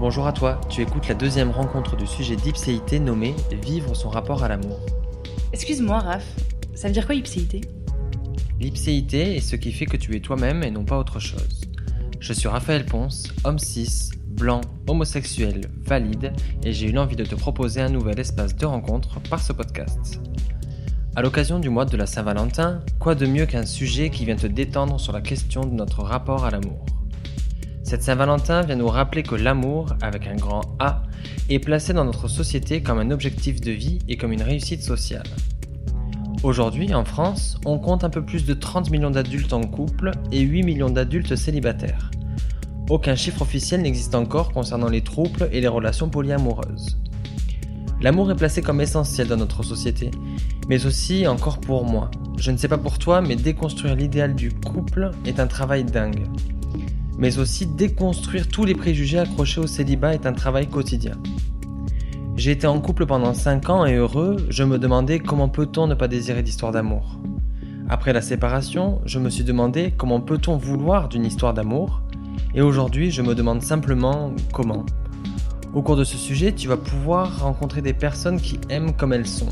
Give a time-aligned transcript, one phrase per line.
[0.00, 4.44] Bonjour à toi, tu écoutes la deuxième rencontre du sujet d'Ipséité nommé Vivre son rapport
[4.44, 4.78] à l'amour.
[5.52, 6.36] Excuse-moi, Raph,
[6.76, 7.62] ça veut dire quoi ipséité?
[8.60, 11.62] L'ipséité est ce qui fait que tu es toi-même et non pas autre chose.
[12.20, 17.34] Je suis Raphaël Ponce, homme cis, blanc, homosexuel, valide, et j'ai eu l'envie de te
[17.34, 20.20] proposer un nouvel espace de rencontre par ce podcast.
[21.16, 24.46] À l'occasion du mois de la Saint-Valentin, quoi de mieux qu'un sujet qui vient te
[24.46, 26.86] détendre sur la question de notre rapport à l'amour?
[27.88, 31.04] Cette Saint-Valentin vient nous rappeler que l'amour, avec un grand A,
[31.48, 35.24] est placé dans notre société comme un objectif de vie et comme une réussite sociale.
[36.42, 40.40] Aujourd'hui, en France, on compte un peu plus de 30 millions d'adultes en couple et
[40.40, 42.10] 8 millions d'adultes célibataires.
[42.90, 46.98] Aucun chiffre officiel n'existe encore concernant les troubles et les relations polyamoureuses.
[48.02, 50.10] L'amour est placé comme essentiel dans notre société,
[50.68, 52.10] mais aussi encore pour moi.
[52.36, 56.26] Je ne sais pas pour toi, mais déconstruire l'idéal du couple est un travail dingue.
[57.18, 61.16] Mais aussi déconstruire tous les préjugés accrochés au célibat est un travail quotidien.
[62.36, 65.94] J'ai été en couple pendant 5 ans et heureux, je me demandais comment peut-on ne
[65.94, 67.18] pas désirer d'histoire d'amour.
[67.88, 72.02] Après la séparation, je me suis demandé comment peut-on vouloir d'une histoire d'amour,
[72.54, 74.86] et aujourd'hui je me demande simplement comment.
[75.74, 79.26] Au cours de ce sujet, tu vas pouvoir rencontrer des personnes qui aiment comme elles
[79.26, 79.48] sont.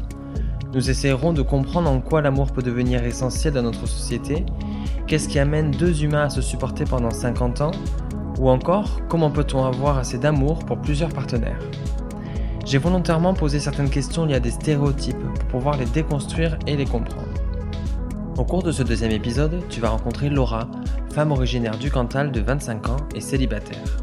[0.73, 4.45] Nous essayerons de comprendre en quoi l'amour peut devenir essentiel dans notre société,
[5.07, 7.71] qu'est-ce qui amène deux humains à se supporter pendant 50 ans,
[8.39, 11.61] ou encore comment peut-on avoir assez d'amour pour plusieurs partenaires.
[12.65, 16.85] J'ai volontairement posé certaines questions liées à des stéréotypes pour pouvoir les déconstruire et les
[16.85, 17.23] comprendre.
[18.37, 20.69] Au cours de ce deuxième épisode, tu vas rencontrer Laura,
[21.15, 23.99] femme originaire du Cantal de 25 ans et célibataire.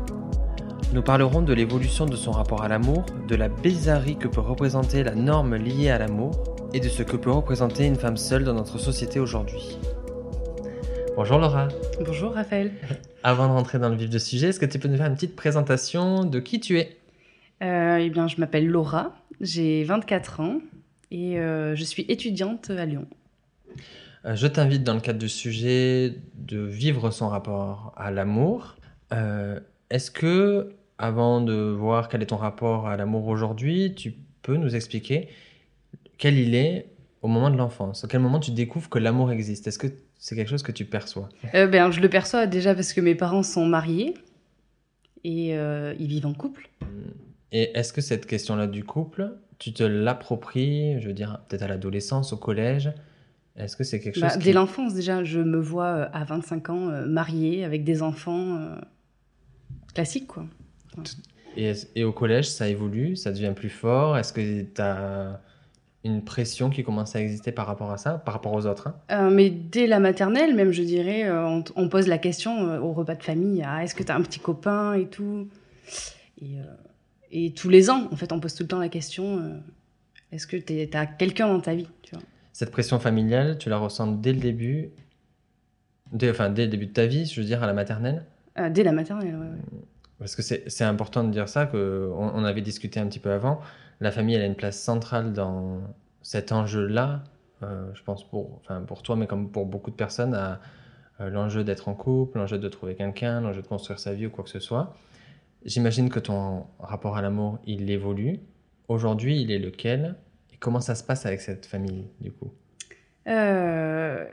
[0.94, 5.04] Nous parlerons de l'évolution de son rapport à l'amour, de la bizarrerie que peut représenter
[5.04, 6.32] la norme liée à l'amour
[6.74, 9.78] et de ce que peut représenter une femme seule dans notre société aujourd'hui.
[11.16, 11.68] Bonjour Laura.
[12.06, 12.72] Bonjour, Raphaël.
[13.24, 15.16] Avant de rentrer dans le vif du sujet, est-ce que tu peux nous faire une
[15.16, 16.98] petite présentation de qui tu es?
[17.62, 20.60] Euh, eh bien, je m'appelle Laura, j'ai 24 ans
[21.12, 23.06] et euh, je suis étudiante à Lyon.
[24.26, 28.76] Euh, Je t'invite dans le cadre du sujet de vivre son rapport à l'amour.
[29.14, 29.60] Euh,
[29.90, 34.76] Est-ce que, avant de voir quel est ton rapport à l'amour aujourd'hui, tu peux nous
[34.76, 35.30] expliquer
[36.18, 36.88] quel il est
[37.24, 39.66] au moment de l'enfance À quel moment tu découvres que l'amour existe?
[39.66, 39.88] Est-ce que
[40.20, 41.30] c'est quelque chose que tu perçois?
[41.56, 44.14] Euh, ben, je le perçois déjà parce que mes parents sont mariés
[45.24, 46.70] et euh, ils vivent en couple.
[47.52, 51.68] Et est-ce que cette question-là du couple, tu te l'appropries, je veux dire, peut-être à
[51.68, 52.92] l'adolescence, au collège?
[53.56, 54.40] Est-ce que c'est quelque chose Bah, qui...
[54.40, 58.58] Dès l'enfance, déjà, je me vois euh, à 25 ans euh, mariée avec des enfants
[58.58, 58.76] euh,
[59.94, 60.46] classiques, quoi.
[61.56, 64.18] Et, et au collège, ça évolue, ça devient plus fort?
[64.18, 65.40] Est-ce que tu as
[66.04, 68.96] une pression qui commence à exister par rapport à ça, par rapport aux autres hein
[69.12, 72.80] Euh, mais dès la maternelle, même, je dirais, euh, on, on pose la question euh,
[72.80, 75.48] au repas de famille ah, est-ce que tu as un petit copain et tout?
[76.42, 76.64] Et, euh,
[77.32, 79.58] et tous les ans, en fait, on pose tout le temps la question euh,
[80.32, 82.24] est-ce que tu as quelqu'un dans ta vie tu vois?
[82.52, 84.90] Cette pression familiale, tu la ressens dès le début,
[86.12, 88.26] dès, enfin dès le début de ta vie, je veux dire, à la maternelle?
[88.72, 89.80] Dès la maternelle, ouais.
[90.20, 93.32] Parce que c'est important de dire ça, que on, on avait discuté un petit peu
[93.32, 93.60] avant.
[94.04, 95.80] La famille, elle a une place centrale dans
[96.22, 97.24] cet enjeu-là,
[97.64, 100.34] euh, je pense pour, enfin pour toi, mais comme pour beaucoup de personnes,
[101.22, 104.30] euh, l'enjeu d'être en couple, l'enjeu de trouver quelqu'un, l'enjeu de construire sa vie ou
[104.30, 104.94] quoi que ce soit.
[105.64, 108.42] J'imagine que ton rapport à l'amour, il évolue.
[108.90, 110.16] Aujourd'hui, il est lequel?
[110.54, 112.52] Et comment ça se passe avec cette famille, du coup?
[113.28, 114.26] Euh,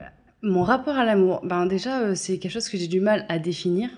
[0.42, 3.88] mon rapport à l'amour, ben déjà, c'est quelque chose que j'ai du mal à définir,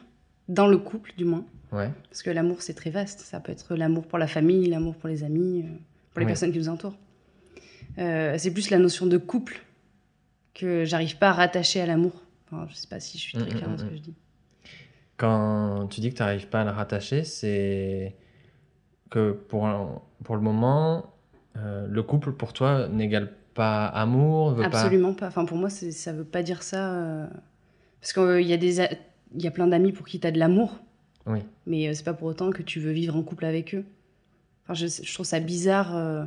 [0.48, 1.46] dans le couple du moins.
[1.72, 1.90] Ouais.
[2.10, 3.20] Parce que l'amour, c'est très vaste.
[3.20, 5.70] Ça peut être l'amour pour la famille, l'amour pour les amis, euh,
[6.12, 6.30] pour les Oui.
[6.30, 6.96] personnes qui nous entourent.
[7.98, 9.64] Euh, c'est plus la notion de couple
[10.54, 12.12] que j'arrive pas à rattacher à l'amour.
[12.50, 13.96] Enfin, je sais pas si je suis très Mm, mm, claire dans ce mm, que
[13.96, 14.14] je dis.
[15.16, 18.14] Quand tu dis que tu n'arrives pas à le rattacher, c'est
[19.10, 19.68] que pour,
[20.24, 21.06] pour le moment,
[21.56, 24.64] euh, le couple pour toi n'égale pas amour, veut.
[24.64, 25.28] Absolument pas.
[25.28, 26.92] Enfin, pour moi, ça veut pas dire ça.
[26.94, 27.26] euh,
[28.00, 28.90] Parce qu'il y, a des a-
[29.38, 30.80] y a plein d'amis pour qui tu as de l'amour,
[31.26, 31.38] Oui.
[31.66, 33.84] mais euh, c'est pas pour autant que tu veux vivre en couple avec eux.
[34.64, 36.24] Enfin, je, je trouve ça bizarre euh,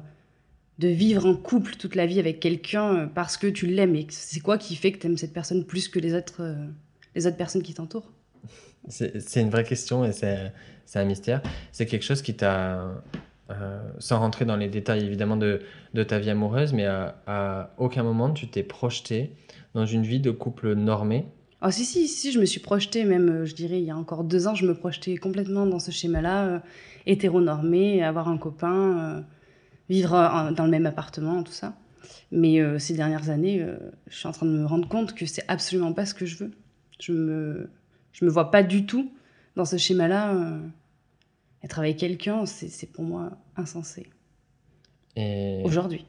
[0.80, 3.96] de vivre en couple toute la vie avec quelqu'un euh, parce que tu l'aimes.
[3.96, 6.68] Et c'est quoi qui fait que tu aimes cette personne plus que les autres, euh,
[7.16, 8.12] les autres personnes qui t'entourent?
[8.88, 10.52] C'est une vraie question et c'est
[10.94, 11.42] un mystère.
[11.72, 13.02] C'est quelque chose qui t'a,
[13.98, 15.62] sans rentrer dans les détails évidemment de,
[15.96, 19.32] de ta vie amoureuse, mais à, à aucun moment tu t'es projeté
[19.74, 21.26] dans une vie de couple normé.
[21.62, 23.98] Oh, si, si, si, je me suis projetée, même, euh, je dirais, il y a
[23.98, 26.60] encore deux ans, je me projetais complètement dans ce schéma-là, euh,
[27.06, 29.22] hétéronormé, avoir un copain, euh,
[29.90, 31.74] vivre dans le même appartement, tout ça.
[32.32, 33.66] Mais euh, ces dernières années,
[34.08, 36.38] je suis en train de me rendre compte que c'est absolument pas ce que je
[36.38, 36.52] veux.
[37.00, 37.70] Je me,
[38.12, 39.12] je me vois pas du tout
[39.56, 40.60] dans ce schéma-là
[41.64, 44.10] Être avec quelqu'un, c'est pour moi insensé.
[45.16, 46.06] Et Aujourd'hui.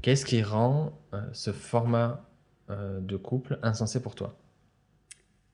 [0.00, 0.92] qu'est-ce qui rend
[1.32, 2.24] ce format
[2.68, 4.36] de couple insensé pour toi?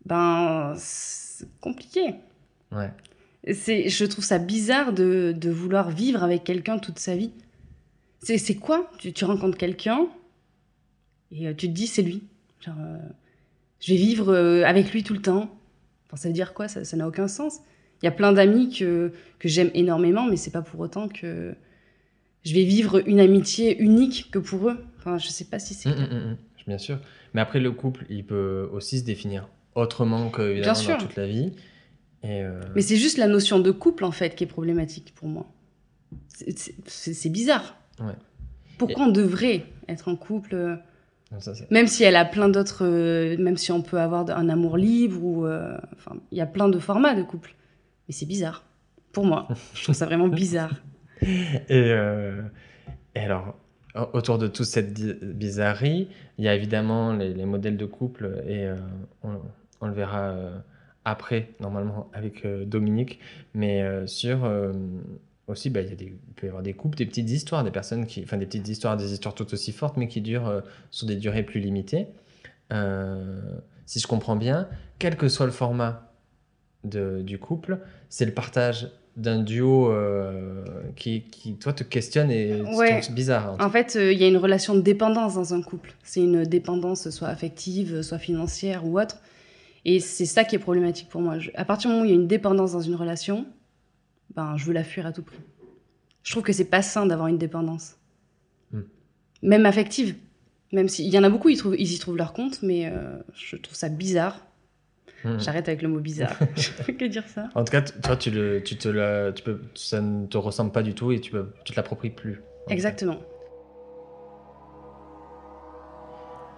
[0.06, 2.14] Ben, c'est compliqué.
[2.72, 2.90] Ouais.
[3.52, 7.32] C'est, je trouve ça bizarre de, de vouloir vivre avec quelqu'un toute sa vie.
[8.22, 8.90] C'est, c'est quoi?
[8.98, 10.06] Tu, tu rencontres quelqu'un
[11.30, 12.22] et euh, tu te dis c'est lui.
[12.60, 12.98] Genre, euh,
[13.80, 15.54] je vais vivre euh, avec lui tout le temps.
[16.06, 16.68] Enfin, ça veut dire quoi?
[16.68, 17.58] Ça ça n'a aucun sens.
[18.02, 21.54] Il y a plein d'amis que, que j'aime énormément, mais c'est pas pour autant que
[22.44, 24.84] je vais vivre une amitié unique que pour eux.
[24.98, 25.88] Enfin, je sais pas si c'est.
[25.88, 26.36] Hum, hum, hum,
[26.66, 26.98] bien sûr.
[27.34, 30.96] Mais après, le couple, il peut aussi se définir autrement que évidemment, sûr.
[30.98, 31.52] dans toute la vie.
[32.22, 35.28] Et euh, Mais c'est juste la notion de couple en fait qui est problématique pour
[35.28, 35.46] moi.
[36.28, 37.76] C'est- bizarre.
[38.00, 38.12] Ouais.
[38.78, 40.76] Pourquoi on devrait être en couple, euh,
[41.38, 44.76] ça, même si elle a plein d'autres, euh, même si on peut avoir un amour
[44.76, 47.54] libre ou, euh, enfin, il y a plein de formats de couple.
[48.08, 48.64] Mais c'est bizarre
[49.12, 49.46] pour moi.
[49.74, 50.74] Je trouve ça vraiment bizarre.
[51.68, 51.94] Et,
[53.14, 53.56] et alors,
[53.94, 54.92] au- autour de toute cette
[55.36, 58.74] bizarrerie, il y a évidemment les, les modèles de couple, et euh,
[59.22, 59.38] on,
[59.80, 60.56] on le verra euh,
[61.04, 63.20] après, normalement, avec euh, Dominique,
[63.54, 64.50] mais euh, sur
[65.46, 67.64] aussi, bah, il, y a des, il peut y avoir des couples, des petites histoires,
[67.64, 70.62] des personnes qui, enfin des petites histoires, des histoires tout aussi fortes, mais qui durent
[70.90, 72.06] sur des durées plus limitées.
[73.86, 74.68] Si je comprends bien,
[74.98, 76.10] quel que soit le format
[76.84, 77.78] de- du couple,
[78.08, 80.64] c'est le partage d'un duo euh,
[80.96, 83.00] qui, qui, toi, te questionne et Ouais.
[83.00, 83.56] trouves bizarre.
[83.60, 85.94] en fait, euh, il y a une relation de dépendance dans un couple.
[86.02, 89.18] C'est une dépendance soit affective, soit financière ou autre.
[89.84, 91.38] Et c'est ça qui est problématique pour moi.
[91.38, 93.46] Je- à partir du moment où il y a une dépendance dans une relation,
[94.34, 95.40] ben, je veux la fuir à tout prix.
[96.22, 97.96] Je trouve que c'est pas sain d'avoir une dépendance.
[98.72, 98.82] Hmm.
[99.42, 100.16] Même affective.
[100.72, 103.18] Même s'il y en a beaucoup, ils, trouvent, ils y trouvent leur compte, mais euh,
[103.34, 104.40] je trouve ça bizarre.
[105.24, 105.40] Mhm.
[105.40, 106.36] J'arrête avec le mot bizarre.
[106.56, 107.48] je peux que dire ça.
[107.54, 110.72] En tout cas, toi, tu, le, tu te la, tu peux, ça ne te ressemble
[110.72, 112.42] pas du tout et tu, peux, tu te l'appropries plus.
[112.68, 113.18] Exactement.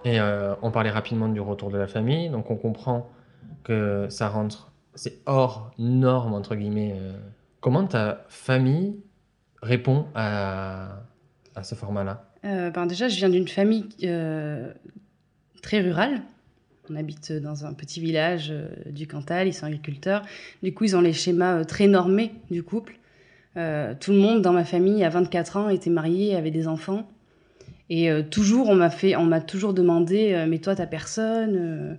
[0.03, 3.09] Et euh, on parlait rapidement du retour de la famille, donc on comprend
[3.63, 6.95] que ça rentre, c'est hors norme, entre guillemets.
[6.97, 7.13] euh.
[7.59, 8.95] Comment ta famille
[9.61, 11.01] répond à,
[11.55, 14.71] à ce format-là Euh, ben déjà, je viens d'une famille euh,
[15.61, 16.21] très rurale.
[16.89, 18.53] On habite dans un petit village
[18.85, 20.21] du Cantal, ils sont agriculteurs.
[20.63, 22.93] Du coup, ils ont les schémas très normés du couple.
[23.55, 27.09] Tout le monde dans ma famille, à 24 ans, était marié, avait des enfants.
[27.89, 31.97] Et toujours, on m'a fait, on m'a toujours demandé, mais toi, t'as personne.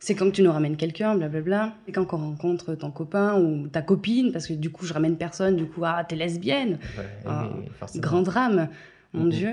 [0.00, 1.74] C'est quand tu nous ramènes quelqu'un, blablabla.
[1.86, 5.16] C'est quand qu'on rencontre ton copain ou ta copine, parce que du coup, je ramène
[5.16, 5.56] personne.
[5.56, 6.78] Du coup, ah, t'es lesbienne.
[6.96, 7.48] Ouais, Ah.
[7.96, 8.68] Grand drame,
[9.12, 9.30] mon Mhm.
[9.30, 9.50] Dieu.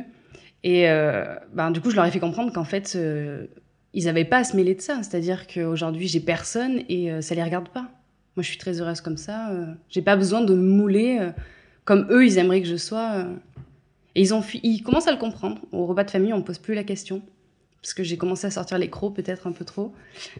[0.64, 3.46] Et euh, ben, du coup, je leur ai fait comprendre qu'en fait, euh,
[3.94, 5.02] ils n'avaient pas à se mêler de ça.
[5.04, 7.88] C'est-à-dire qu'aujourd'hui, j'ai personne et euh, ça les regarde pas.
[8.36, 9.50] Moi, je suis très heureuse comme ça.
[9.52, 11.20] euh, j'ai pas besoin de me mouler
[11.86, 13.26] comme eux, ils aimeraient que je sois.
[14.16, 15.60] Et ils, ont fui- ils commencent à le comprendre.
[15.72, 17.22] Au repas de famille, on me pose plus la question.
[17.86, 19.94] Parce que j'ai commencé à sortir les crocs, peut-être un peu trop.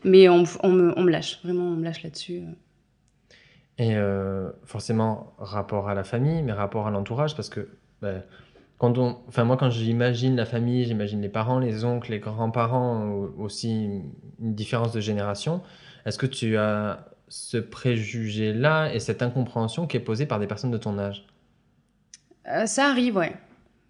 [0.04, 1.40] Mais on, on me, on me lâche.
[1.44, 2.40] Vraiment, on me lâche là-dessus.
[2.40, 2.52] euh.
[3.78, 7.70] Et euh, forcément, rapport à la famille, mais rapport à l'entourage, parce que
[8.02, 8.24] bah,
[8.80, 13.12] quand on, enfin moi, quand j'imagine la famille, j'imagine les parents, les oncles, les grands-parents,
[13.38, 14.02] aussi
[14.40, 15.62] une différence de génération.
[16.08, 20.72] Est-ce que tu as ce préjugé-là et cette incompréhension qui est posée par des personnes
[20.72, 21.28] de ton âge?
[22.48, 23.36] Euh, ça arrive, ouais.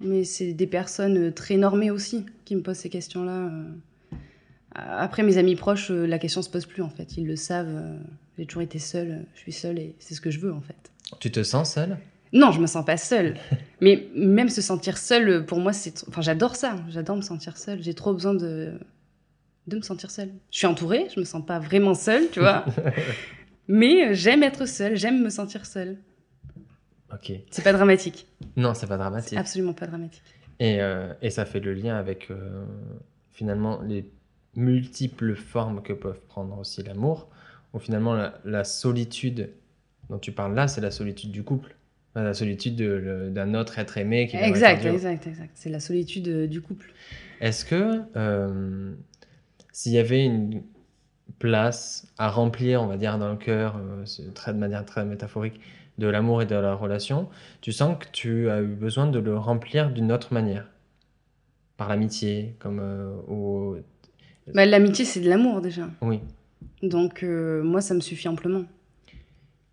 [0.01, 3.47] Mais c'est des personnes euh, très normées aussi qui me posent ces questions-là.
[3.49, 3.63] euh.
[4.75, 7.15] Après, mes amis proches, euh, la question se pose plus en fait.
[7.17, 7.97] Ils le savent.
[8.37, 9.25] J'ai toujours été seule.
[9.33, 10.91] Je suis seule et c'est ce que je veux en fait.
[11.19, 11.97] Tu te sens seule?
[12.33, 13.35] Non, je me sens pas seule.
[13.81, 16.03] Mais même se sentir seule, pour moi, c'est.
[16.09, 16.75] Enfin, j'adore ça.
[16.89, 17.81] J'adore me sentir seule.
[17.81, 18.73] J'ai trop besoin de
[19.67, 20.29] de me sentir seule.
[20.51, 21.07] Je suis entourée.
[21.15, 22.65] Je me sens pas vraiment seule, tu vois.
[23.69, 24.95] Mais j'aime être seule.
[24.97, 25.97] J'aime me sentir seule.
[27.13, 27.31] Ok.
[27.51, 28.27] C'est pas dramatique.
[28.55, 29.38] Non, c'est pas dramatique.
[29.38, 30.24] Absolument pas dramatique.
[30.59, 32.65] Et, euh, et ça fait le lien avec euh,
[33.31, 34.09] finalement les
[34.55, 37.29] multiples formes que peuvent prendre aussi l'amour,
[37.74, 39.50] où finalement la, la solitude
[40.09, 41.75] dont tu parles là, c'est la solitude du couple,
[42.12, 42.77] Enfin, la solitude
[43.33, 45.51] d'un autre être aimé qui Exact, exact, exact.
[45.53, 46.93] C'est la solitude euh, du couple.
[47.41, 48.01] Est-ce que
[49.74, 50.63] s'il y avait une
[51.39, 53.77] place à remplir, on va dire, dans le cœur,
[54.33, 55.59] très, de manière très métaphorique,
[55.97, 57.29] de l'amour et de la relation,
[57.61, 60.67] tu sens que tu as eu besoin de le remplir d'une autre manière
[61.77, 63.77] Par l'amitié, comme euh, au...
[64.53, 65.89] Bah, L'amitié, c'est de l'amour déjà.
[66.01, 66.21] Oui.
[66.83, 68.65] Donc, euh, moi, ça me suffit amplement.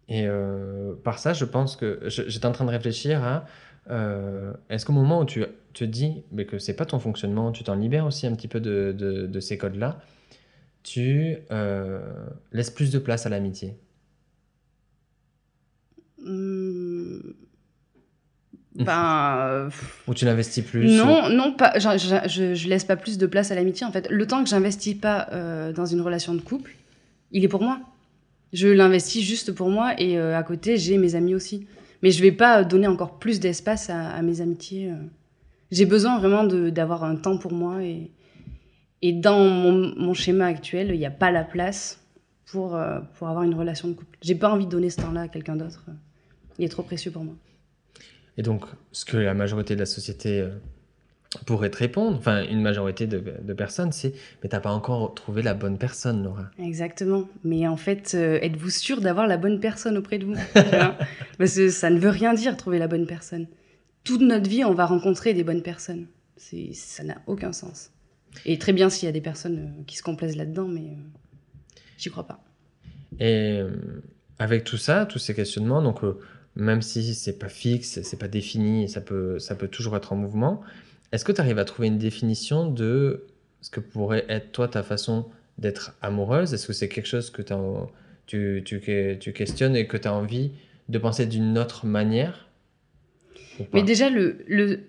[0.09, 3.47] Et euh, par ça, je pense que j'étais en train de réfléchir à
[3.91, 7.65] euh, est-ce qu'au moment où tu te dis mais que c'est pas ton fonctionnement, tu
[7.65, 10.01] t'en libères aussi un petit peu de, de- de ces codes-là,
[10.83, 12.01] tu euh,
[12.53, 13.77] laisses plus de place à l'amitié?
[16.25, 17.35] Hum,
[18.75, 19.37] ben.
[19.39, 19.71] euh,
[20.09, 21.79] Ou tu l'investis plus non, non, pas.
[21.79, 23.87] Je, je, laisse pas plus de place à l'amitié.
[23.87, 26.75] En fait, le temps que j'investis pas euh, dans une relation de couple,
[27.33, 27.81] il est pour moi.
[28.53, 31.67] Je l'investis juste pour moi et euh, à côté, j'ai mes amis aussi.
[32.03, 34.91] Mais je vais pas donner encore plus d'espace à, à mes amitiés.
[34.91, 34.97] euh.
[35.71, 38.11] J'ai besoin vraiment d'avoir un temps pour moi et,
[39.01, 41.99] et dans mon, mon schéma actuel, il n'y a pas la place
[42.45, 42.79] pour,
[43.15, 44.19] pour avoir une relation de couple.
[44.21, 45.87] J'ai pas envie de donner ce temps-là à quelqu'un d'autre.
[46.59, 47.35] Il est trop précieux pour moi.
[48.37, 50.51] Et donc, ce que la majorité de la société euh,
[51.47, 55.43] pourrait te répondre, enfin une majorité de, de personnes, c'est mais t'as pas encore trouvé
[55.43, 56.51] la bonne personne, Laura.
[56.59, 57.29] Exactement.
[57.45, 60.35] Mais en fait, euh, êtes-vous sûr d'avoir la bonne personne auprès de vous?
[61.39, 63.47] Parce que ça ne veut rien dire trouver la bonne personne.
[64.05, 66.07] Toute notre vie, on va rencontrer des bonnes personnes.
[66.37, 67.91] Ça n'a aucun sens.
[68.45, 71.79] Et très bien s'il y a des personnes euh, qui se complaisent là-dedans, mais euh,
[71.99, 72.45] j'y crois pas.
[73.21, 73.61] Et
[74.39, 76.01] avec tout ça, tous ces questionnements, donc
[76.57, 80.17] même si c'est pas fixe, c'est pas défini, ça peut, ça peut toujours être en
[80.17, 80.63] mouvement,
[81.13, 83.27] est-ce que tu arrives à trouver une définition de
[83.61, 85.27] ce que pourrait être toi ta façon
[85.59, 86.55] d'être amoureuse?
[86.55, 87.43] Est-ce que c'est quelque chose que
[88.27, 90.53] tu, tu, tu questionnes et que tu as envie
[90.89, 92.49] de penser d'une autre manière?
[93.73, 94.81] Mais déjà, le, le...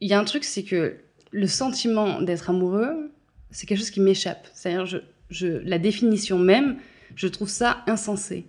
[0.00, 0.96] il y a un truc, c'est que
[1.30, 3.12] le sentiment d'être amoureux,
[3.52, 4.48] c'est quelque chose qui m'échappe.
[4.52, 4.98] C'est-à-dire, je,
[5.30, 6.78] je, la définition même,
[7.14, 8.46] je trouve ça insensé.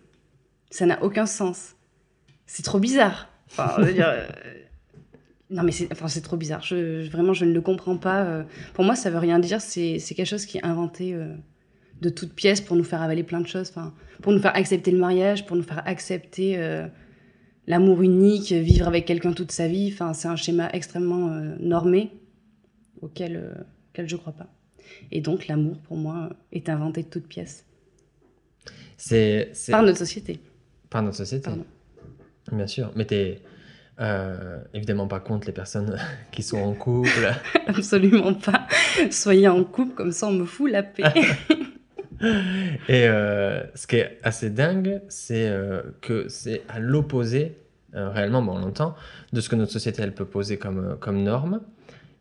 [0.72, 1.76] Ça n'a aucun sens.
[2.54, 3.30] C'est trop bizarre.
[3.50, 4.26] Enfin, je veux dire, euh,
[5.50, 6.62] Non, mais c'est enfin, trop bizarre.
[6.64, 8.24] Je, je- vraiment, je ne le comprends pas.
[8.26, 8.44] euh.
[8.74, 9.62] Pour moi, ça veut rien dire.
[9.62, 11.34] C'est quelque chose qui est inventé euh,
[12.02, 13.70] de toutes pièces pour nous faire avaler plein de choses.
[13.70, 16.58] Enfin, pour nous faire accepter le mariage, pour nous faire accepter
[17.68, 19.90] l'amour unique, vivre avec quelqu'un toute sa vie.
[19.94, 21.30] Enfin, c'est un schéma extrêmement
[21.60, 22.12] normé
[23.02, 24.48] auquel, auquel je crois pas.
[25.12, 27.66] Et donc, l'amour, pour moi, est inventé de toutes pièces.
[28.98, 30.40] C'est c'est- Par notre société.
[30.90, 31.44] par notre société.
[31.46, 31.66] Pardon.
[32.52, 32.92] Bien sûr.
[32.96, 33.42] Mais tu n'es
[34.74, 35.98] évidemment pas contre les personnes
[36.32, 37.32] qui sont en couple.
[37.68, 38.68] Absolument pas.
[39.10, 41.04] Soyez en couple, comme ça, on me fout la paix.
[42.88, 47.58] Et euh, ce qui est assez dingue, c'est euh, que c'est à l'opposé,
[47.96, 48.96] euh, réellement, bon, on l'entend,
[49.34, 51.62] de ce que notre société elle peut poser comme, euh, comme norme.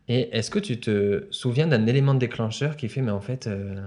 [0.09, 3.81] Et est-ce que tu te souviens d'un élément déclencheur qui fait, mais en fait, euh,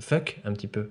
[0.00, 0.90] fuck un petit peu?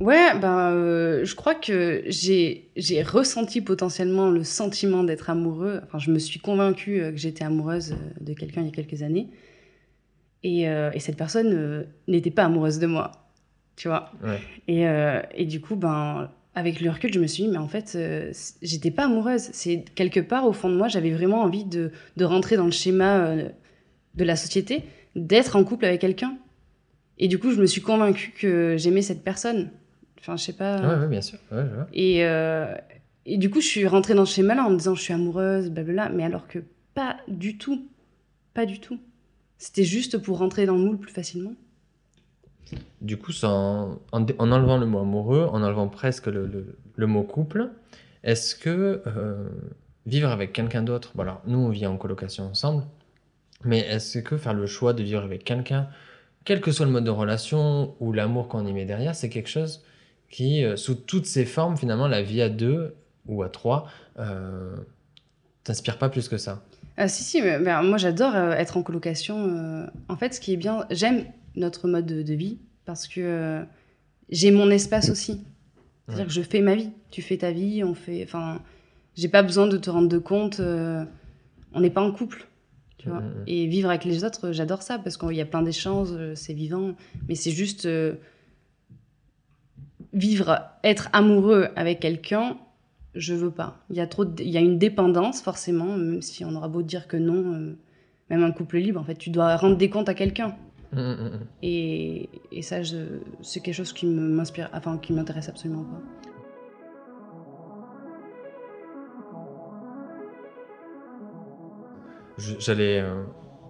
[0.00, 5.80] Ouais, ben, euh, je crois que j'ai j'ai ressenti potentiellement le sentiment d'être amoureux.
[5.84, 8.72] Enfin, je me suis convaincue euh, que j'étais amoureuse euh, de quelqu'un il y a
[8.72, 9.28] quelques années.
[10.42, 13.12] Et, euh, et cette personne euh, n'était pas amoureuse de moi,
[13.76, 14.10] tu vois.
[14.22, 14.40] Ouais.
[14.68, 14.84] Et,
[15.40, 17.96] et du coup, ben, avec le recul, je me suis dit, mais en fait,
[18.62, 19.48] j'étais pas amoureuse.
[19.52, 22.70] C'est quelque part, au fond de moi, j'avais vraiment envie de, de rentrer dans le
[22.70, 23.34] schéma
[24.14, 24.84] de la société,
[25.16, 26.36] d'être en couple avec quelqu'un.
[27.18, 29.70] Et du coup, je me suis convaincue que j'aimais cette personne.
[30.26, 30.80] Enfin, je sais pas.
[30.80, 31.38] Ouais, ouais, bien sûr.
[31.52, 31.64] Ouais.
[31.92, 32.74] Et, euh,
[33.26, 35.70] et du coup, je suis rentrée dans ce schéma-là en me disant, je suis amoureuse,
[35.70, 36.08] blablabla.
[36.08, 36.60] Mais alors que
[36.94, 37.86] pas du tout.
[38.54, 38.98] Pas du tout.
[39.58, 41.52] C'était juste pour rentrer dans le moule plus facilement.
[43.02, 47.22] Du coup, sans- en, enlevant le mot amoureux, en enlevant presque le, le- le mot
[47.22, 47.70] couple,
[48.22, 49.44] est-ce que euh,
[50.06, 52.84] vivre avec quelqu'un d'autre, bon alors nous on vit en colocation ensemble,
[53.64, 55.88] mais est-ce que faire le choix de vivre avec quelqu'un,
[56.44, 59.50] quel que soit le mode de relation ou l'amour qu'on y met derrière, c'est quelque
[59.50, 59.82] chose
[60.34, 62.94] qui, euh, sous toutes ses formes, finalement, la vie à deux
[63.26, 63.86] ou à trois,
[64.18, 64.74] euh,
[65.62, 66.62] t'inspire pas plus que ça
[66.96, 69.36] Ah, si, si, mais, ben, moi j'adore euh, être en colocation.
[69.48, 69.86] euh.
[70.08, 71.24] En fait, ce qui est bien, j'aime
[71.56, 73.62] notre mode de, de vie parce que euh,
[74.28, 75.40] j'ai mon espace aussi.
[76.06, 76.26] C'est-à-dire Ouais.
[76.28, 76.90] que je fais ma vie.
[77.10, 78.24] Tu fais ta vie, on fait.
[78.24, 78.60] Enfin,
[79.16, 80.58] j'ai pas besoin de te rendre de compte.
[80.60, 81.04] euh,
[81.72, 82.46] on n'est pas en couple.
[82.98, 83.20] Tu vois.
[83.20, 83.44] Mhm, mhm.
[83.46, 86.52] Et vivre avec les autres, j'adore ça parce qu'il y a plein d'échanges, euh, c'est
[86.54, 86.94] vivant.
[87.28, 88.14] Mais c'est juste euh,
[90.14, 92.56] vivre, être amoureux avec quelqu'un,
[93.14, 93.84] je veux pas.
[93.90, 96.68] Il y a trop, de- il y a une dépendance forcément, même si on aura
[96.68, 97.54] beau dire que non.
[97.54, 97.76] euh,
[98.30, 100.56] même un couple libre, en fait, tu dois rendre des comptes à quelqu'un.
[100.96, 101.40] Hum, hum, hum.
[101.62, 102.76] Et, et ça,
[103.42, 106.00] c'est quelque chose qui m'inspire, enfin, qui m'intéresse absolument pas.
[112.38, 113.24] J'allais euh,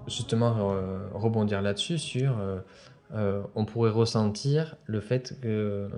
[0.06, 2.38] justement euh, rebondir là-dessus sur
[3.14, 5.90] euh, on pourrait ressentir le fait que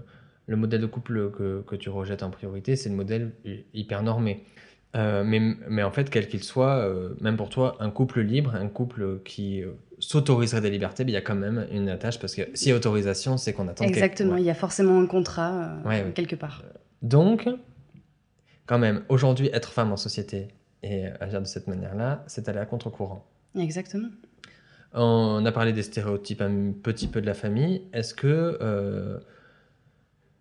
[0.47, 4.03] le modèle de couple que, que tu rejettes en priorité, c'est le modèle hy- hyper
[4.03, 4.45] normé.
[4.95, 8.55] Euh, mais, mais en fait, quel qu'il soit, euh, même pour toi, un couple libre,
[8.55, 12.19] un couple qui euh, s'autoriserait des libertés, ben, il y a quand même une attache
[12.19, 14.41] parce que si autorisation, c'est qu'on attend quelque- Exactement, ouais.
[14.43, 16.12] il y a forcément un contrat Ouais, ouais.
[16.15, 16.62] quelque part.
[17.03, 17.47] Donc,
[18.67, 20.49] quand même, aujourd'hui, être femme en société
[20.83, 23.26] et agir de cette manière-là, c'est aller à contre-courant.
[23.59, 24.09] Exactement.
[24.95, 27.83] On a parlé des stéréotypes un petit peu de la famille.
[27.93, 28.59] Est-ce que,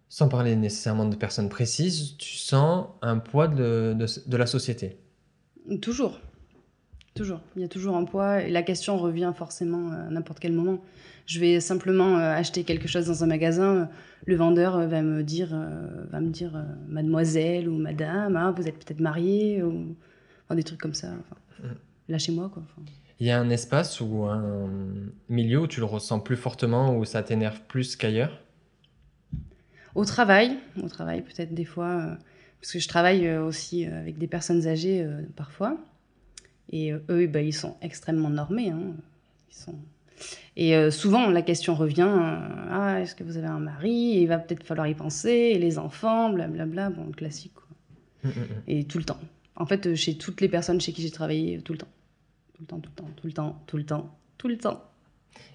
[0.10, 4.98] sans parler nécessairement de personnes précises, tu sens un poids de, de- de la société
[5.82, 6.20] Toujours.
[7.16, 7.40] Toujours.
[7.56, 10.80] Il y a toujours un poids et la question revient forcément à n'importe quel moment.
[11.26, 13.90] Je vais simplement euh, acheter quelque chose dans un magasin,
[14.26, 18.68] le vendeur euh, va me dire, euh, va me dire mademoiselle ou madame, ah, vous
[18.68, 19.96] êtes peut-être mariée ou
[20.54, 21.08] des trucs comme ça.
[21.08, 21.78] Enfin, mm.
[22.10, 22.64] Lâchez-moi quoi.
[23.20, 24.70] Il y a un espace ou un
[25.30, 28.42] milieu où tu le ressens plus fortement, où ça t'énerve plus qu'ailleurs?
[29.96, 32.18] Au travail, au travail peut-être des fois,
[32.62, 35.78] parce que je travaille aussi avec des personnes âgées parfois.
[36.72, 38.70] Et eux, bah, ils sont extrêmement normés.
[38.70, 38.96] Hein.
[39.50, 39.76] Ils sont
[40.56, 43.92] et euh, souvent, la question revient euh, Ah, est-ce que vous avez un mari?
[43.92, 46.90] Il va peut-être falloir y penser, et les enfants, blablabla.
[46.90, 47.66] Bon, classique, quoi.
[48.24, 48.62] Mmh, mmh, mmh.
[48.68, 49.20] Et tout le temps.
[49.56, 51.88] En fait, euh, chez toutes les personnes chez qui j'ai travaillé, tout le temps.
[52.54, 54.84] Tout le temps, tout le temps, tout le temps, tout le temps, tout le temps.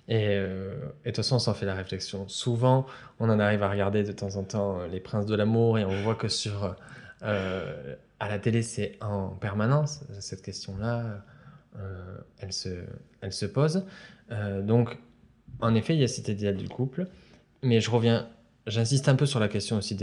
[0.09, 2.27] Et, et de toute façon, on s'en fait la réflexion.
[2.29, 2.87] Souvent,
[3.21, 6.03] on en arrive à regarder de temps en temps Les Princes de l'amour et on
[6.03, 6.75] voit que sur.
[7.23, 11.23] à la télé, c'est en permanence, cette question-là.
[12.41, 12.71] elle, se,
[13.21, 13.85] elle se pose.
[14.33, 14.99] Euh, donc,
[15.61, 17.07] en effet, il y a cet idéal du couple,
[17.63, 18.29] mais je reviens,
[18.67, 19.97] j'insiste un peu sur la question aussi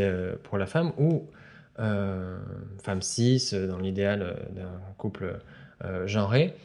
[0.44, 0.92] pour la femme,
[1.80, 2.38] euh,
[2.84, 5.40] femme cis, dans l'idéal d'un couple
[5.84, 6.56] euh, genré,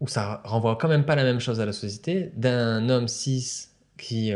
[0.00, 3.68] où ça renvoie quand même pas la même chose à la société, d'un homme cis
[3.96, 4.32] qui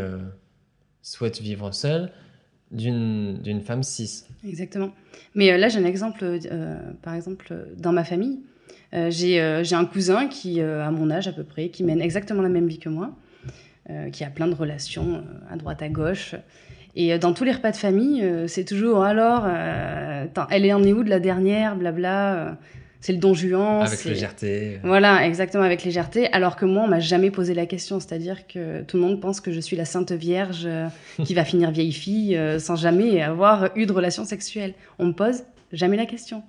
[1.02, 2.11] souhaite vivre seul,
[2.71, 4.25] d'une femme cis.
[4.47, 4.90] Exactement.
[5.35, 6.38] Mais là, j'ai un exemple,
[7.02, 8.40] par exemple, dans ma famille.
[8.95, 12.00] Euh, euh, j'ai un cousin qui, euh, à mon âge à peu près, qui mène
[12.00, 13.11] exactement la même vie que moi,
[14.12, 16.37] qui a plein de relations à droite, à gauche.
[16.95, 19.47] Et dans tous les repas de famille, c'est toujours alors,
[20.50, 22.59] elle est en est où de la dernière, blabla.
[23.02, 23.82] C'est le don Juan.
[23.82, 24.80] Avec légèreté.
[24.82, 26.32] Voilà, exactement, avec légèreté.
[26.32, 28.00] Alors que moi, on m'a jamais posé la question.
[28.00, 30.66] C'est-à-dire que tout le monde pense que je suis la Sainte Vierge
[31.25, 34.73] qui va finir vieille fille sans jamais avoir eu de relation sexuelle.
[34.99, 35.42] On me pose
[35.73, 36.42] jamais la question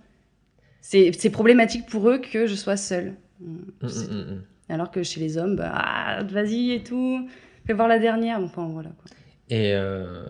[0.83, 3.13] c'est problématique pour eux que je sois seule.
[3.39, 7.27] Mm, mm, mm, Alors que chez les hommes, bah, ah, vas-y et tout,
[7.65, 8.39] fais voir la dernière.
[8.39, 9.09] Enfin, voilà, quoi.
[9.49, 10.25] Et euh,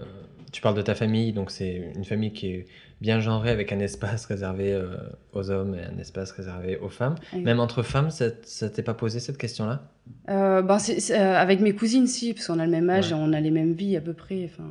[0.53, 2.65] tu parles de ta famille, donc c'est une famille qui est
[3.01, 4.95] bien genrée avec un espace réservé euh,
[5.33, 7.15] aux hommes et un espace réservé aux femmes.
[7.35, 9.83] Même entre femmes, ça, ça t'est pas posé cette question-là?
[10.29, 10.77] Euh, ben
[11.17, 13.73] Avec mes cousines, si, parce qu'on a le même âge et on a les mêmes
[13.73, 14.45] vies à peu près.
[14.45, 14.69] Enfin,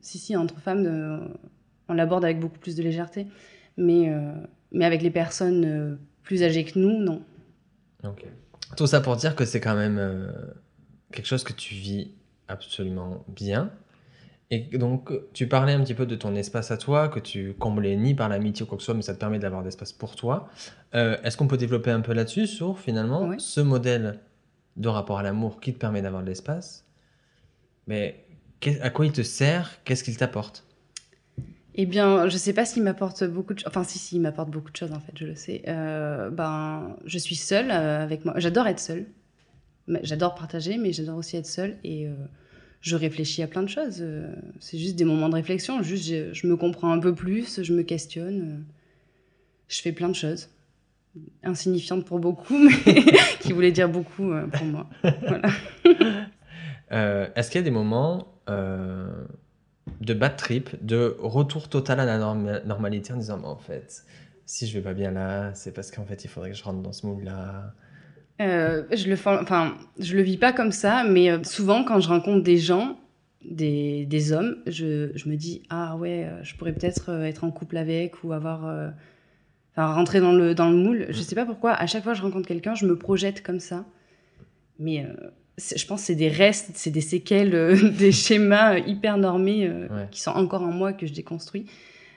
[0.00, 1.28] si, si, entre femmes,
[1.88, 3.26] on l'aborde avec beaucoup plus de légèreté.
[3.76, 4.12] Mais
[4.74, 7.22] mais avec les personnes euh, plus âgées que nous, non.
[8.76, 10.26] Tout ça pour dire que c'est quand même euh,
[11.12, 12.10] quelque chose que tu vis
[12.48, 13.70] absolument bien.
[14.50, 17.96] Et donc, tu parlais un petit peu de ton espace à toi, que tu comblais
[17.96, 20.16] ni par l'amitié ou quoi que ce soit, mais ça te permet d'avoir d'espace pour
[20.16, 20.48] toi.
[20.94, 24.20] Euh, est-ce qu'on peut développer un peu là-dessus, sur finalement ce modèle
[24.76, 26.84] de rapport à l'amour qui te permet d'avoir de l'espace?
[27.86, 28.24] Mais
[28.82, 29.82] à quoi il te sert?
[29.84, 30.64] Qu'est-ce qu'il t'apporte?
[31.74, 33.68] Eh bien, je sais pas s'il m'apporte beaucoup de choses.
[33.68, 35.62] Enfin, si, si, il m'apporte beaucoup de choses, en fait, je le sais.
[35.66, 38.34] Euh, ben, je suis seule euh, avec moi.
[38.36, 39.06] J'adore être seule.
[40.02, 41.76] J'adore partager, mais j'adore aussi être seule.
[41.82, 42.08] Et
[42.84, 44.04] je réfléchis à plein de choses.
[44.60, 45.82] C'est juste des moments de réflexion.
[45.82, 48.62] Juste, je, me comprends un peu plus, je me questionne.
[49.68, 50.50] Je fais plein de choses.
[51.42, 53.04] Insignifiantes pour beaucoup, mais
[53.40, 54.86] qui voulaient dire beaucoup pour moi.
[55.02, 55.48] Voilà.
[57.34, 63.14] Est-ce qu'il y a des moments de bad trip, de retour total à la normalité
[63.14, 64.04] en disant, en fait,
[64.44, 66.82] si je vais pas bien là, c'est parce qu'en fait, il faudrait que je rentre
[66.82, 67.72] dans ce moule-là.
[68.40, 72.08] Euh, je le enfin, je le vis pas comme ça, mais euh, souvent quand je
[72.08, 72.98] rencontre des gens,
[73.44, 77.52] des, des hommes, je, je, me dis ah ouais, euh, je pourrais peut-être être en
[77.52, 78.64] couple avec ou avoir,
[79.72, 81.06] enfin rentrer dans le dans le moule.
[81.10, 81.72] Je sais pas pourquoi.
[81.72, 83.84] À chaque fois que je rencontre quelqu'un, je me projette comme ça,
[84.80, 85.06] mais
[85.58, 89.70] je pense que c'est des restes, c'est des séquelles, des schémas hyper normés
[90.10, 91.66] qui sont encore en moi que je déconstruis.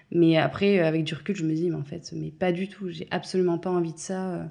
[0.09, 2.89] Mais après, avec du recul, je me dis, mais en fait, mais pas du tout.
[2.89, 4.49] J'ai absolument pas envie de ça.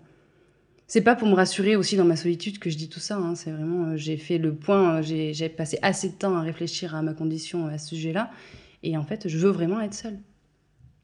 [0.89, 3.17] C'est pas pour me rassurer aussi dans ma solitude que je dis tout ça.
[3.17, 3.35] Hein.
[3.35, 7.13] C'est vraiment, j'ai fait le point, j'ai passé assez de temps à réfléchir à ma
[7.13, 8.31] condition à ce sujet-là.
[8.83, 10.19] Et en fait, je veux vraiment être seule.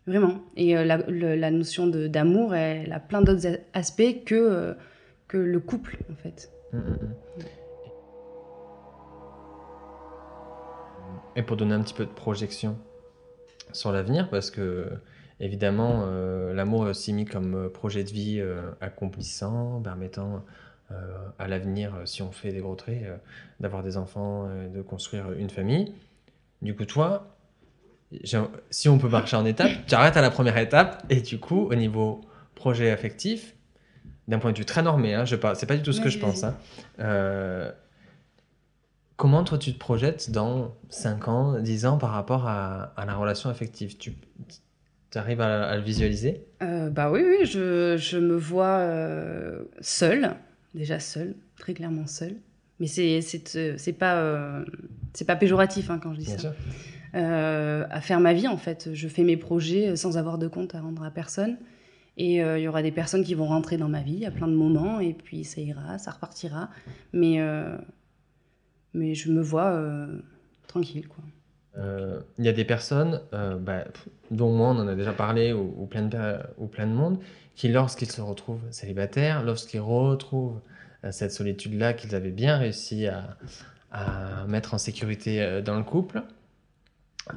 [0.07, 0.41] Vraiment.
[0.57, 4.77] Et la, notion d'amour, elle a plein d'autres aspects que,
[5.27, 6.53] que le couple, en fait.
[6.73, 7.43] Mmh, mmh, mmh.
[11.35, 12.77] Et pour donner un petit peu de projection
[13.73, 14.91] sur l'avenir, parce que
[15.43, 20.45] évidemment, euh, l'amour est aussi mis comme euh, projet de vie euh, accomplissant, permettant
[21.39, 23.03] à l'avenir, si on fait des gros traits,
[23.61, 25.95] d'avoir des enfants, de construire une famille.
[26.61, 27.35] Du coup, toi,
[28.69, 31.61] si on peut marcher en étapes, tu arrêtes à la première étape, et du coup,
[31.61, 32.21] au niveau
[32.55, 33.55] projet affectif,
[34.29, 36.19] d'un point de vue très normé, hein, je c'est pas du tout ce que je
[36.19, 36.59] pense, hein,
[39.17, 43.49] Comment toi tu te projettes dans 5 ans, 10 ans par rapport à, la relation
[43.49, 43.97] affective?
[43.97, 44.15] Tu,
[45.13, 46.43] Tu arrives à, le visualiser?
[46.63, 50.35] Euh, Bah oui, oui, je, je me vois euh, seule,
[50.75, 52.37] déjà seule, très clairement seule.
[52.81, 54.65] Mais c'est c'est pas
[55.13, 56.55] c'est pas péjoratif hein, quand je dis Bien ça.
[57.91, 58.89] à faire ma vie en fait.
[58.93, 61.59] Je fais mes projets sans avoir de compte à rendre à personne.
[62.17, 64.55] Et il y aura des personnes qui vont rentrer dans ma vie à plein de
[64.55, 66.71] moments, et puis ça ira, ça repartira.
[67.13, 67.39] Mais,
[68.95, 69.79] mais je me vois
[70.67, 71.23] tranquille, quoi.
[71.79, 73.85] Euh, il y a des personnes, euh, bah,
[74.31, 77.19] dont moi on en a déjà parlé, ou, plein, de, ou plein de monde,
[77.55, 80.61] qui lorsqu'ils se retrouvent célibataires, lorsqu'ils retrouvent
[81.05, 83.37] euh, cette solitude-là qu'ils avaient bien réussi à,
[83.91, 86.23] à, mettre en sécurité dans le couple,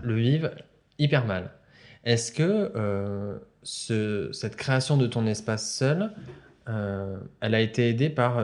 [0.04, 0.52] le vivent
[1.00, 1.52] hyper mal.
[2.04, 6.12] Est-ce que ce, cette création de ton espace seul,
[6.68, 8.42] elle a été aidée par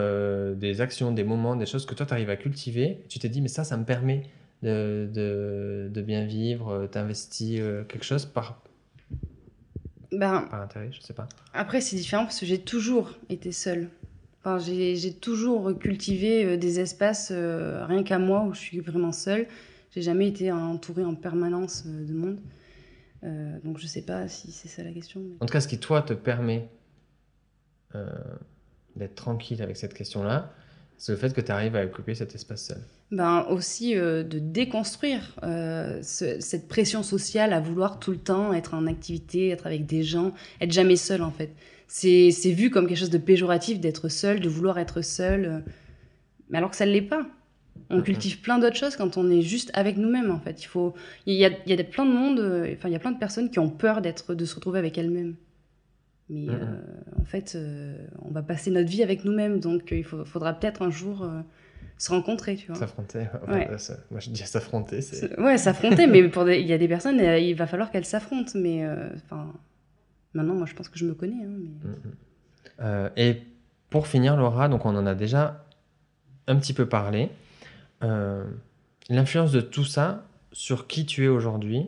[0.56, 3.40] des actions, des moments, des choses que toi tu arrives à cultiver Tu t'es dit,
[3.40, 4.24] mais ça, ça me permet
[4.62, 8.62] de, de, bien vivre euh, T'investis euh, quelque chose par,
[10.12, 11.28] ben, par intérêt Je sais pas.
[11.54, 13.90] Après, c'est différent parce que j'ai toujours été seule.
[14.40, 19.48] Enfin, j'ai toujours cultivé euh, des espaces rien qu'à moi où je suis vraiment seule.
[19.92, 22.40] J'ai jamais été entourée en permanence de monde.
[23.64, 25.22] donc je sais pas si c'est ça la question.
[25.42, 26.70] En tout cas, ce qui toi te permet
[28.96, 30.54] d'être tranquille avec cette question-là,
[31.02, 32.78] c'est le fait que tu arrives à occuper cet espace seul.
[33.12, 38.76] Ben aussi euh, de déconstruire euh, cette pression sociale à vouloir tout le temps être
[38.76, 41.50] en activité, être avec des gens, être jamais seul en fait.
[41.88, 45.60] C'est vu comme quelque chose de péjoratif d'être seul, de vouloir être seul, euh,
[46.52, 47.26] mais alors que ça ne l'est pas.
[47.90, 50.62] On cultive plein d'autres choses quand on est juste avec nous-mêmes en fait.
[50.62, 50.94] Il faut,
[51.26, 52.40] il y a, il y a plein de monde,
[52.78, 55.00] enfin il y a plein de personnes qui ont peur d'être, de se retrouver avec
[55.00, 55.34] elles-mêmes.
[56.32, 56.56] Mais euh,
[57.20, 60.82] en fait, euh, on va passer notre vie avec nous-mêmes, donc euh, il faudra peut-être
[60.82, 61.30] un jour
[61.98, 62.78] se rencontrer, tu vois.
[62.78, 63.26] S'affronter.
[63.48, 65.02] moi, je dis s'affronter.
[65.38, 68.54] Ouais, s'affronter, mais pour il y a des personnes, il va falloir qu'elles s'affrontent.
[68.56, 68.88] Mais
[69.26, 69.52] enfin,
[70.34, 71.44] maintenant, moi, je pense que je me connais.
[71.44, 71.60] Hein,
[72.80, 73.10] mm, mm.
[73.18, 73.42] et
[73.90, 75.66] pour finir, Laura, donc on en a déjà
[76.48, 77.30] un petit peu parlé.
[79.10, 81.88] L'influence de tout ça sur qui tu es aujourd'hui.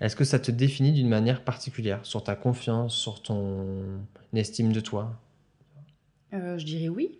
[0.00, 4.00] Est-ce que ça te définit d'une manière particulière sur ta confiance, sur ton
[4.34, 5.18] estime de toi?
[6.34, 7.18] Euh, Je dirais oui.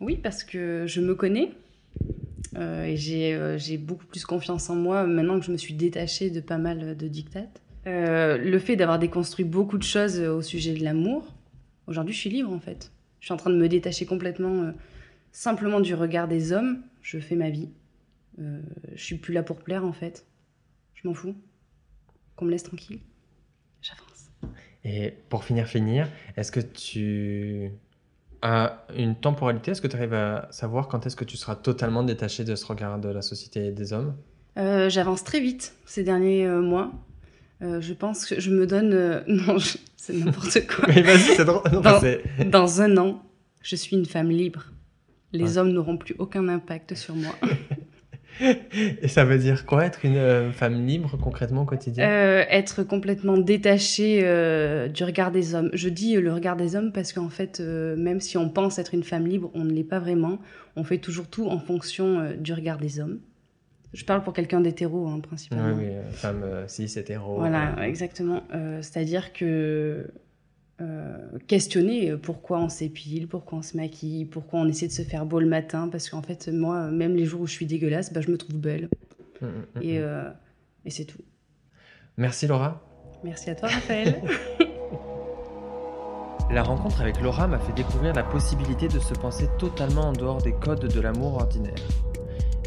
[0.00, 1.52] Oui, parce que je me connais
[2.56, 6.30] euh, et euh, j'ai beaucoup plus confiance en moi maintenant que je me suis détachée
[6.30, 7.60] de pas mal de dictates.
[7.84, 11.34] le fait d'avoir déconstruit beaucoup de choses au sujet de l'amour,
[11.86, 12.92] aujourd'hui je suis libre en fait.
[13.20, 14.72] Je suis en train de me détacher complètement
[15.32, 16.80] simplement du regard des hommes.
[17.02, 17.68] Je fais ma vie.
[18.38, 20.24] je suis plus là pour plaire en fait.
[20.94, 21.34] Je m'en fous
[22.40, 22.98] qu'on me laisse tranquille,
[23.82, 24.30] j'avance.
[24.82, 27.70] Et pour finir, finir, est-ce que tu
[28.40, 29.72] as une temporalité?
[29.72, 32.64] Est-ce que tu arrives à savoir quand est-ce que tu seras totalement détaché de ce
[32.64, 34.16] regard de la société et des hommes?
[34.56, 36.90] Euh, J'avance très vite ces derniers euh, mois.
[37.62, 39.22] Euh, je pense que je me donne.
[39.28, 39.58] Non,
[39.96, 40.86] c'est n'importe quoi.
[40.88, 41.62] Mais vas-y, c'est drôle.
[42.46, 43.22] dans, un an,
[43.60, 44.64] je suis une femme libre.
[45.32, 47.32] Les hommes n'auront plus aucun impact sur moi.
[49.02, 52.08] Et ça veut dire quoi être une euh, femme libre concrètement au quotidien?
[52.08, 55.70] Euh, Être complètement détachée euh, du regard des hommes.
[55.72, 59.04] Je dis le regard des hommes parce qu'en fait, même si on pense être une
[59.04, 60.38] femme libre, on ne l'est pas vraiment.
[60.76, 63.20] On fait toujours tout en fonction du regard des hommes.
[63.92, 65.76] Je parle pour quelqu'un d'hétéro, hein, principalement.
[65.76, 67.38] Oui, oui, femme cis, hétéro.
[67.38, 68.42] Voilà, exactement.
[68.80, 70.06] C'est-à-dire que
[70.80, 75.26] euh, questionner pourquoi on s'épile, pourquoi on se maquille, pourquoi on essaie de se faire
[75.26, 78.20] beau le matin, parce qu'en fait, moi, même les jours où je suis dégueulasse, bah,
[78.20, 78.88] je me trouve belle.
[79.40, 80.30] Mmh, mmh, mmh, et, euh,
[80.84, 81.22] et c'est tout.
[82.16, 82.82] Merci Laura.
[83.24, 84.22] Merci à toi Raphaël.
[86.52, 90.42] La rencontre avec Laura m'a fait découvrir la possibilité de se penser totalement en dehors
[90.42, 91.74] des codes de l'amour ordinaire.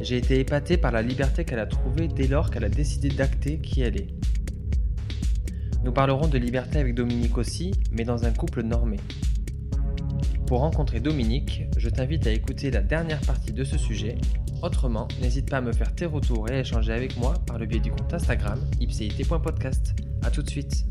[0.02, 3.60] J'ai été épaté par la liberté qu'elle a trouvée dès lors qu'elle a décidé d'acter
[3.60, 4.08] qui elle est.
[5.84, 8.98] Nous parlerons de liberté avec Dominique aussi, mais dans un couple normé.
[10.48, 14.18] Pour rencontrer Dominique, je t'invite à écouter la dernière partie de ce sujet.
[14.62, 17.66] Autrement, n'hésite pas à me faire tes retours et à échanger avec moi par le
[17.66, 19.94] biais du compte Instagram ipcit.podcast.
[20.24, 20.86] A tout de suite